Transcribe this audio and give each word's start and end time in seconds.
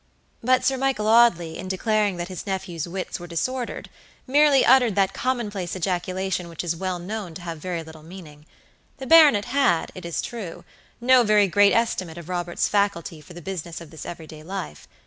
But 0.43 0.65
Sir 0.65 0.77
Michael 0.77 1.05
Audley 1.05 1.59
in 1.59 1.67
declaring 1.67 2.17
that 2.17 2.27
his 2.27 2.47
nephew's 2.47 2.87
wits 2.87 3.19
were 3.19 3.27
disordered, 3.27 3.87
merely 4.25 4.65
uttered 4.65 4.95
that 4.95 5.13
commonplace 5.13 5.75
ejaculation 5.75 6.49
which 6.49 6.63
is 6.63 6.75
well 6.75 6.97
known 6.97 7.35
to 7.35 7.41
have 7.43 7.59
very 7.59 7.83
little 7.83 8.01
meaning. 8.01 8.47
The 8.97 9.05
baronet 9.05 9.45
had, 9.45 9.91
it 9.93 10.03
is 10.03 10.19
true, 10.23 10.63
no 10.99 11.21
very 11.23 11.47
great 11.47 11.71
estimate 11.73 12.17
of 12.17 12.29
Robert's 12.29 12.67
faculty 12.67 13.21
for 13.21 13.35
the 13.35 13.43
business 13.43 13.79
of 13.79 13.91
this 13.91 14.03
everyday 14.07 14.41
life. 14.41 14.87